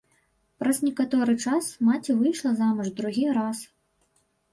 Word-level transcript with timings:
Праз 0.61 0.77
некаторы 0.85 1.35
час 1.43 1.67
маці 1.89 2.15
выйшла 2.21 2.51
замуж 2.61 2.89
другі 3.01 3.27
раз. 3.37 3.57